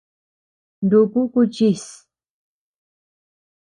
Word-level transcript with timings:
Nuku 0.87 1.19
kuchis. 1.33 1.83